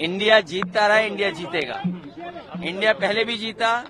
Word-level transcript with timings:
India 0.00 0.40
जीतता 0.40 0.86
रहा, 0.86 0.98
India 0.98 1.30
जीतेगा। 1.30 1.82
इंडिया 2.64 2.92
पहले 2.92 3.24
भी 3.24 3.36
जीता, 3.36 3.84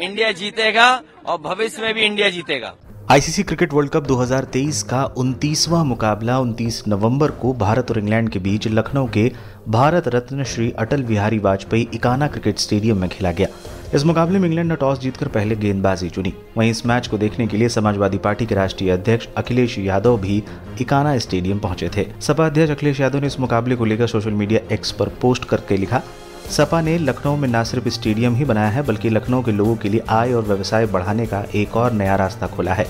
इंडिया 0.00 0.32
जीतेगा 0.32 1.02
और 1.26 1.38
भविष्य 1.38 1.82
में 1.82 1.94
भी 1.94 2.00
इंडिया 2.00 2.28
जीतेगा। 2.30 2.74
आईसीसी 3.10 3.42
क्रिकेट 3.42 3.72
वर्ल्ड 3.72 3.90
कप 3.90 4.06
2023 4.06 4.82
का 4.82 5.02
29वां 5.18 5.84
मुकाबला 5.84 6.36
29 6.40 6.82
नवंबर 6.88 7.30
को 7.30 7.52
भारत 7.54 7.90
और 7.90 7.98
इंग्लैंड 7.98 8.28
के 8.28 8.38
बीच 8.38 8.66
लखनऊ 8.68 9.08
के 9.08 9.30
भारत 9.68 10.08
रत्न 10.08 10.44
श्री 10.44 10.70
अटल 10.78 11.02
बिहारी 11.02 11.38
वाजपेयी 11.38 11.88
इकाना 11.94 12.28
क्रिकेट 12.28 12.58
स्टेडियम 12.58 12.98
में 12.98 13.08
खेला 13.10 13.32
गया। 13.32 13.48
इस 13.94 14.04
मुकाबले 14.04 14.38
में 14.38 14.48
इंग्लैंड 14.48 14.68
ने 14.68 14.76
टॉस 14.76 14.98
जीतकर 14.98 15.28
पहले 15.28 15.56
गेंदबाजी 15.56 16.10
चुनी। 16.10 16.34
वहीं 16.58 16.70
इस 16.70 16.86
मैच 16.86 17.06
को 17.06 17.18
देखने 17.18 17.46
के 17.46 17.56
लिए 17.56 17.68
समाजवादी 17.68 18.18
पार्टी 18.18 18.46
के 18.46 18.54
राष्ट्रीय 18.54 18.90
अध्यक्ष 18.90 19.28
अखिलेश 19.36 19.78
यादव 19.78 20.20
भी 20.20 20.42
इकाना 20.80 21.18
स्टेडियम 21.18 21.58
पहुँचे 21.58 21.90
थे। 21.96 22.06
सपा 22.20 22.46
अध्यक्ष 22.46 22.72
अखिलेश 22.72 23.00
यादव 23.00 23.20
ने 23.20 23.26
इस 23.26 23.40
मुकाबले 23.40 23.76
को 23.76 23.84
लेकर 23.84 24.06
सोशल 24.06 24.30
मीडिया 24.32 24.60
एक्स 24.74 24.92
पर 24.92 25.08
पोस्ट 25.22 25.44
करके 25.44 25.76
लिखा 25.76 26.02
सपा 26.50 26.80
ने 26.80 26.96
लखनऊ 26.98 27.36
में 27.36 27.48
न 27.48 27.62
सिर्फ़ 27.64 27.88
स्टेडियम 27.88 28.34
ही 28.34 28.44
बनाया 28.44 28.68
है, 28.68 28.82
बल्कि 28.82 29.10
लखनऊ 29.10 29.42
के 29.42 29.52
लोगों 29.52 29.74
के 29.76 29.88
लिए 29.88 30.02
आय 30.10 30.32
और 30.32 30.42
व्यवसाय 30.42 30.86
बढ़ाने 30.86 31.26
का 31.26 31.44
एक 31.54 31.76
और 31.76 31.92
नया 31.92 32.16
रास्ता 32.16 32.46
खोला 32.46 32.74
है। 32.74 32.86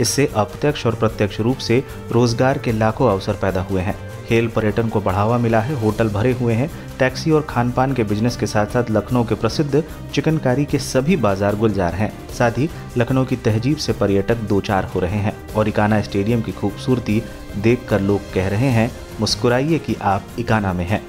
इससे 0.00 0.26
अप्रत्यक्ष 0.26 0.86
और 0.86 0.94
प्रत्यक्ष 0.94 1.40
रूप 1.40 1.58
से 1.58 1.82
रोज़गार 2.12 2.58
के 2.58 2.72
लाखों 2.72 3.10
अवसर 3.10 3.32
पैदा 3.32 3.62
हुए 3.62 3.80
हैं। 3.80 3.96
खेल 4.26 4.48
पर्यटन 4.48 4.88
को 4.88 5.00
बढ़ावा 5.00 5.38
मिला 5.38 5.60
है, 5.60 5.74
होटल 5.74 6.08
भरे 6.08 6.32
हुए 6.32 6.54
हैं, 6.54 6.70
टैक्सी 6.98 7.30
और 7.30 7.46
खान 7.48 7.70
पान 7.70 7.92
के 7.92 8.04
बिज़नेस 8.04 8.36
के 8.36 8.46
साथ 8.46 8.66
साथ 8.66 8.90
लखनऊ 8.90 9.24
के 9.24 9.34
प्रसिद्ध 9.34 9.82
चिकनकारी 10.14 10.64
के 10.64 10.78
सभी 10.78 11.16
बाज़ार 11.18 11.56
गुलजार 11.56 11.94
हैं। 11.94 12.12
साथ 12.38 12.58
ही 12.58 12.68
लखनऊ 12.96 13.24
की 13.24 13.36
तहजीब 13.38 13.76
से 13.76 13.92
पर्यटक 13.92 14.36
दो 14.48 14.60
चार 14.60 14.84
हो 14.84 15.00
रहे 15.00 15.18
हैं 15.18 15.34
और 15.54 15.68
इकाना 15.68 16.00
स्टेडियम 16.02 16.42
की 16.42 16.52
खूबसूरती 16.52 17.22
देखकर 17.56 18.00
लोग 18.00 18.32
कह 18.34 18.48
रहे 18.48 18.68
हैं, 18.68 18.90
मुस्कुराइए 19.20 19.78
कि 19.78 19.96
आप 20.02 20.26
इकाना 20.38 20.72
में 20.72 20.86
हैं। 20.86 21.02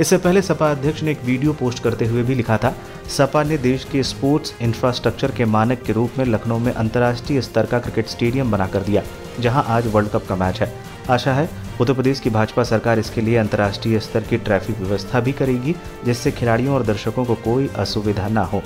इससे 0.00 0.16
पहले 0.16 0.40
सपा 0.42 0.70
अध्यक्ष 0.70 1.02
ने 1.02 1.10
एक 1.10 1.22
वीडियो 1.24 1.52
पोस्ट 1.52 1.82
करते 1.82 2.06
हुए 2.06 2.22
भी 2.22 2.34
लिखा 2.34 2.56
था। 2.56 2.74
सपा 3.08 3.42
ने 3.42 3.56
देश 3.58 3.84
के 3.84 4.02
स्पोर्ट्स 4.02 4.54
इंफ्रास्ट्रक्चर 4.62 5.30
के 5.30 5.44
मानक 5.46 5.82
के 5.82 5.92
रूप 5.92 6.18
में 6.18 6.24
लखनऊ 6.24 6.58
में 6.58 6.72
अंतर्राष्ट्रीय 6.72 7.40
स्तर 7.40 7.66
का 7.66 7.78
क्रिकेट 7.78 8.06
स्टेडियम 8.06 8.50
बनाकर 8.50 8.82
दिया, 8.82 9.02
जहाँ 9.40 9.64
आज 9.68 9.86
वर्ल्ड 9.86 10.10
कप 10.10 10.26
का 10.28 10.36
मैच 10.36 10.60
है। 10.60 10.72
आशा 11.10 11.32
है 11.32 11.48
उत्तर 11.80 11.92
प्रदेश 11.92 12.20
की 12.20 12.30
भाजपा 12.30 12.62
सरकार 12.64 12.98
इसके 12.98 13.20
लिए 13.20 13.36
अंतर्राष्ट्रीय 13.36 13.98
स्तर 14.00 14.20
की 14.20 14.36
ट्रैफ़िक 14.38 14.78
व्यवस्था 14.78 15.20
भी 15.20 15.32
करेगी, 15.32 15.74
जिससे 16.04 16.30
खिलाड़ियों 16.30 16.74
और 16.74 16.82
दर्शकों 16.82 17.24
को 17.24 17.34
कोई 17.44 17.68
असुविधा 17.76 18.28
न 18.28 18.38
हो। 18.52 18.62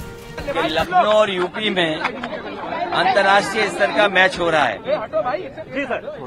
लखनऊ 0.49 1.13
और 1.13 1.31
यूपी 1.31 1.71
में 1.71 1.97
अंतर्राष्ट्रीय 1.97 3.69
स्तर 3.69 3.97
का 3.97 4.09
मैच 4.09 4.39
हो 4.39 4.51
रहा 4.51 4.65
है। 4.65 4.79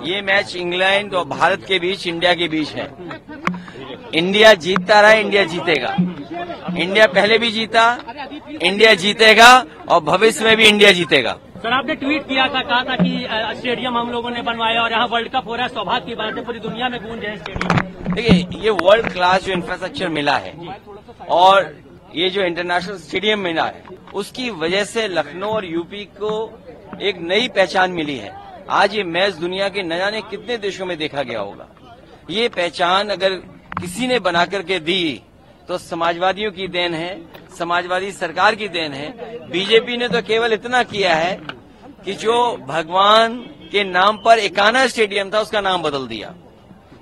ये 0.05 0.21
मैच 0.23 0.55
इंग्लैंड 0.55 1.13
और 1.13 1.25
भारत 1.27 1.65
के 1.67 1.79
बीच, 1.79 2.07
इंडिया 2.07 2.33
के 2.33 2.47
बीच 2.47 2.69
है। 2.69 2.87
इंडिया 4.15 4.53
जीतता 4.55 4.99
रहा 5.01 5.11
इंडिया 5.13 5.43
जीतेगा। 5.45 5.95
इंडिया 6.77 7.07
पहले 7.07 7.37
भी 7.37 7.51
जीता 7.51 7.85
इंडिया 8.61 8.93
जीतेगा 8.95 9.49
और 9.89 10.01
भविष्य 10.03 10.45
में 10.45 10.55
भी 10.57 10.65
इंडिया 10.65 10.91
जीतेगा। 10.91 11.33
सर 11.57 11.73
आपने 11.73 11.95
ट्वीट 11.95 12.27
किया 12.27 12.47
था 12.47 12.61
कहा 12.61 12.83
था 12.83 12.95
कि 12.95 13.27
स्टेडियम 13.59 13.97
हम 13.97 14.11
लोगों 14.11 14.29
ने 14.31 14.41
बनवाया 14.41 14.81
और 14.81 14.91
यहाँ 14.91 15.07
वर्ल्ड 15.07 15.29
कप 15.31 15.47
हो 15.47 15.55
रहा 15.55 15.65
है 15.65 15.73
सौभाग्य 15.73 16.05
की 16.05 16.15
बात 16.15 16.37
है 16.37 16.43
पूरी 16.45 16.59
दुनिया 16.59 16.89
में 16.89 16.99
गूंज 17.03 17.23
है 17.25 17.35
स्टेडियम। 17.37 18.13
देखिए 18.13 18.61
ये 18.63 18.69
वर्ल्ड 18.69 19.11
क्लास 19.13 19.45
जो 19.45 19.53
इंफ्रास्ट्रक्चर 19.53 20.09
मिला 20.09 20.37
है 20.37 20.53
और 21.31 21.73
ये 22.15 22.29
जो 22.29 22.41
इंटरनेशनल 22.43 22.97
स्टेडियम 22.97 23.39
मिला 23.39 23.65
है 23.65 23.83
उसकी 24.13 24.49
वजह 24.57 24.83
से 24.85 25.07
लखनऊ 25.07 25.49
और 25.49 25.65
यूपी 25.65 26.03
को 26.21 26.33
एक 27.01 27.17
नई 27.21 27.47
पहचान 27.49 27.91
मिली 27.91 28.17
है। 28.17 28.31
आज 28.71 28.95
ये 28.95 29.03
मैच 29.05 29.33
दुनिया 29.35 29.67
के 29.69 29.83
न 29.83 29.97
जाने 29.97 30.21
कितने 30.23 30.57
देशों 30.59 30.85
में 30.85 30.97
देखा 30.97 31.23
गया 31.23 31.39
होगा। 31.39 31.67
ये 32.29 32.47
पहचान 32.51 33.09
अगर 33.09 33.41
किसी 33.81 34.07
ने 34.07 34.19
बना 34.19 34.45
करके 34.45 34.79
दी 34.79 35.21
तो 35.67 35.77
समाजवादियों 35.77 36.51
की 36.51 36.67
देन 36.67 36.93
है, 36.93 37.21
समाजवादी 37.57 38.11
सरकार 38.11 38.55
की 38.55 38.67
देन 38.67 38.93
है। 38.93 39.09
बीजेपी 39.51 39.97
ने 39.97 40.07
तो 40.09 40.21
केवल 40.21 40.53
इतना 40.53 40.81
किया 40.83 41.15
है 41.15 41.39
कि 42.05 42.13
जो 42.13 42.35
भगवान 42.67 43.37
के 43.71 43.83
नाम 43.83 44.17
पर 44.17 44.39
एकाना 44.39 44.85
स्टेडियम 44.87 45.31
था, 45.31 45.39
उसका 45.39 45.61
नाम 45.61 45.81
बदल 45.83 46.07
दिया। 46.07 46.33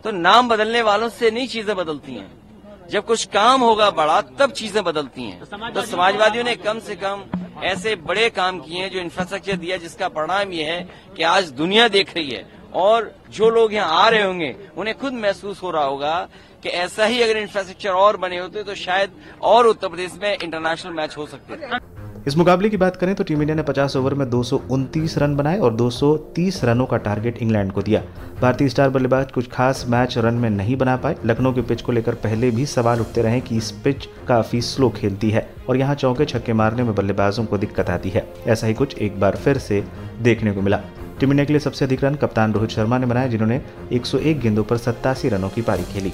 तो 0.04 0.12
नाम 0.12 0.50
बदलने 0.50 0.82
वालों 0.82 1.10
से 1.10 1.32
नहीं 1.32 1.48
चीज़ें 1.48 1.76
बदलती 1.76 2.16
हैं। 2.16 2.88
जब 2.90 3.06
कुछ 3.06 3.26
काम 3.26 3.62
होगा 3.62 3.90
बड़ा, 3.92 4.20
तब 4.22 4.52
चीज़ें 4.52 4.84
बदलती 4.84 5.24
हैं। 5.24 5.72
तो 5.74 5.82
समाजवादियों 5.84 6.44
ने 6.44 6.56
कम 6.58 6.80
से 6.80 6.96
कम 6.96 7.24
ऐसे 7.64 7.96
बड़े 7.98 8.30
काम 8.32 8.60
किए 8.60 8.82
हैं 8.82 8.90
जो 8.92 9.00
इंफ्रास्ट्रक्चर 9.00 9.56
दिया, 9.56 9.78
जिसका 9.78 10.08
परिणाम 10.10 10.52
ये 10.52 10.64
है 10.64 10.82
कि 11.18 11.24
आज 11.26 11.52
दुनिया 11.54 11.88
देख 11.90 12.16
रही 12.16 12.30
है। 12.30 12.46
और 12.76 13.14
जो 13.30 13.50
लोग 13.50 13.74
यहाँ 13.74 14.04
आ 14.04 14.08
रहे 14.10 14.24
होंगे, 14.24 14.56
उन्हें 14.78 14.98
खुद 15.00 15.14
महसूस 15.16 15.62
हो 15.64 15.72
रहा 15.72 15.84
होगा 15.84 16.28
कि 16.64 16.70
ऐसा 16.70 17.06
ही 17.06 17.22
अगर 17.22 17.38
इंफ्रास्ट्रक्चर 17.38 17.90
और 17.90 18.18
बने 18.18 18.38
होते 18.40 18.64
तो 18.64 18.76
शायद 18.76 19.10
और 19.44 19.68
उत्तर 19.68 19.88
प्रदेश 19.88 20.20
में 20.24 20.32
इंटरनेशनल 20.34 20.94
मैच 20.94 21.18
हो 21.18 21.26
सकते 21.26 21.92
इस 22.28 22.36
मुकाबले 22.38 22.70
की 22.70 22.78
बात 22.78 22.96
करें 22.96 23.14
तो 23.16 23.24
टीम 23.24 23.42
इंडिया 23.42 23.56
ने 23.56 23.64
50 23.64 23.96
ओवर 23.96 24.14
में 24.14 24.30
दो 24.30 24.42
सौ 24.44 24.58
उनतीस 24.72 25.18
रन 25.18 25.36
बनाए 25.36 25.58
और 25.58 25.74
230 25.74 26.64
रनों 26.64 26.86
का 26.86 26.98
टारगेट 26.98 27.38
इंग्लैंड 27.38 27.72
को 27.72 27.82
दिया। 27.82 28.02
भारतीय 28.42 28.70
स्टार 28.70 28.90
बल्लेबाज 28.90 29.32
कुछ 29.32 29.50
खास 29.52 29.84
मैच 29.88 30.18
रन 30.18 30.34
में 30.34 30.50
नहीं 30.50 30.76
बना 30.76 30.96
पाए। 30.98 31.16
लखनऊ 31.26 31.54
के 31.54 31.62
पिच 31.62 31.82
को 31.82 31.92
लेकर 31.92 32.16
पहले 32.16 32.52
भी 32.52 32.66
सवाल 32.66 33.02
उठते 33.02 33.22
रहे 33.22 33.42
कि 33.42 33.58
इस 33.58 33.72
पिच 33.84 34.08
काफ़ी 34.28 34.62
स्लो 34.62 34.90
खेलती 34.90 35.30
है 35.30 35.48
और 35.70 35.78
यहाँ 35.78 35.96
चौके 35.96 36.26
छक्के 36.26 36.54
मारने 36.54 36.84
में 36.84 36.96
बल्लेबाजों 36.96 37.46
को 37.46 37.58
दिक्कत 37.58 37.90
आती 37.90 38.10
है। 38.10 38.28
ऐसा 38.48 38.68
ही 38.68 38.74
कुछ 38.74 38.98
एक 38.98 39.20
बार 39.20 39.36
फिर 39.36 39.58
से 39.58 39.84
देखने 40.22 40.52
को 40.52 40.62
मिला। 40.62 40.78
टीम 41.20 41.30
इंडिया 41.30 41.46
के 41.46 41.54
लिए 41.54 41.60
सबसे 41.60 41.86
अधिक 41.86 42.04
रन 42.04 42.16
कप्तान 42.16 42.54
रोहित 42.54 42.70
शर्मा 42.70 42.98
ने 42.98 43.06
बनाए, 43.06 43.30
जिन्होंने 43.30 43.62
101 43.92 44.40
गेंदों 44.40 44.64
पर 44.64 44.78
सत्तासी 44.78 45.30
रनों 45.30 45.50
की 45.50 45.62
पारी 45.62 45.84
खेली। 45.84 46.14